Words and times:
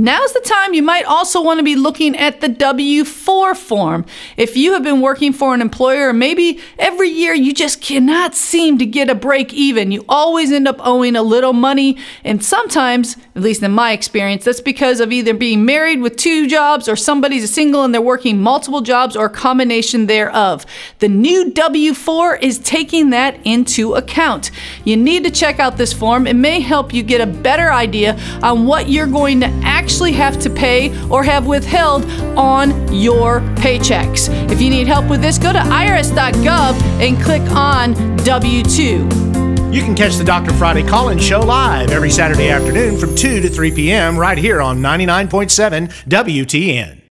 Now's 0.00 0.32
the 0.32 0.40
time 0.40 0.72
you 0.72 0.82
might 0.82 1.04
also 1.04 1.42
want 1.42 1.58
to 1.58 1.62
be 1.62 1.76
looking 1.76 2.16
at 2.16 2.40
the 2.40 2.48
W 2.48 3.04
4 3.04 3.54
form. 3.54 4.06
If 4.38 4.56
you 4.56 4.72
have 4.72 4.82
been 4.82 5.02
working 5.02 5.34
for 5.34 5.52
an 5.52 5.60
employer, 5.60 6.14
maybe 6.14 6.58
every 6.78 7.10
year 7.10 7.34
you 7.34 7.52
just 7.52 7.82
cannot 7.82 8.34
seem 8.34 8.78
to 8.78 8.86
get 8.86 9.10
a 9.10 9.14
break 9.14 9.52
even, 9.52 9.92
you 9.92 10.02
always 10.08 10.52
end 10.52 10.66
up 10.66 10.76
owing 10.78 11.16
a 11.16 11.22
little 11.22 11.52
money. 11.52 11.98
And 12.24 12.42
sometimes, 12.42 13.18
at 13.36 13.42
least 13.42 13.62
in 13.62 13.72
my 13.72 13.92
experience, 13.92 14.46
that's 14.46 14.62
because 14.62 15.00
of 15.00 15.12
either 15.12 15.34
being 15.34 15.66
married 15.66 16.00
with 16.00 16.16
two 16.16 16.46
jobs 16.46 16.88
or 16.88 16.96
somebody's 16.96 17.44
a 17.44 17.48
single 17.48 17.84
and 17.84 17.92
they're 17.92 18.00
working 18.00 18.40
multiple 18.40 18.80
jobs 18.80 19.14
or 19.14 19.26
a 19.26 19.30
combination 19.30 20.06
thereof. 20.06 20.64
The 21.00 21.10
new 21.10 21.50
W 21.50 21.92
4 21.92 22.36
is 22.36 22.58
taking 22.60 23.10
that 23.10 23.38
into 23.44 23.92
account. 23.92 24.50
You 24.82 24.96
need 24.96 25.24
to 25.24 25.30
check 25.30 25.60
out 25.60 25.76
this 25.76 25.92
form, 25.92 26.26
it 26.26 26.36
may 26.36 26.60
help 26.60 26.94
you 26.94 27.02
get 27.02 27.20
a 27.20 27.26
better 27.26 27.70
idea 27.70 28.18
on 28.42 28.64
what 28.64 28.88
you're 28.88 29.06
going 29.06 29.40
to 29.40 29.48
actually 29.62 29.89
actually 29.90 30.12
have 30.12 30.38
to 30.38 30.48
pay 30.48 30.88
or 31.08 31.24
have 31.24 31.48
withheld 31.48 32.04
on 32.38 32.70
your 32.94 33.40
paychecks. 33.56 34.28
If 34.48 34.60
you 34.60 34.70
need 34.70 34.86
help 34.86 35.10
with 35.10 35.20
this, 35.20 35.36
go 35.36 35.52
to 35.52 35.58
irs.gov 35.58 36.80
and 37.02 37.20
click 37.20 37.42
on 37.50 38.16
W 38.18 38.62
2. 38.62 38.78
You 39.72 39.82
can 39.82 39.96
catch 39.96 40.14
the 40.14 40.22
Dr. 40.22 40.52
Friday 40.52 40.84
call 40.84 41.08
in 41.08 41.18
show 41.18 41.40
live 41.40 41.90
every 41.90 42.10
Saturday 42.10 42.50
afternoon 42.50 42.98
from 42.98 43.16
2 43.16 43.40
to 43.40 43.48
3 43.48 43.72
p.m. 43.72 44.16
right 44.16 44.38
here 44.38 44.62
on 44.62 44.78
99.7 44.78 45.88
WTN. 46.08 47.00